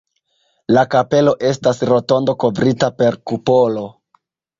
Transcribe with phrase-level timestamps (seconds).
[0.77, 3.85] La kapelo estas rotondo kovrita per kupolo.